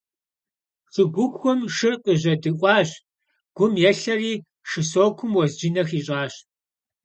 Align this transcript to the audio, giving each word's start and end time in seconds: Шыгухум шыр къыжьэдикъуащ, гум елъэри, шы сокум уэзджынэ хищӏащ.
Шыгухум 0.93 1.59
шыр 1.75 1.93
къыжьэдикъуащ, 2.03 2.89
гум 3.55 3.73
елъэри, 3.89 4.33
шы 4.69 4.81
сокум 4.91 5.31
уэзджынэ 5.37 5.83
хищӏащ. 5.89 6.33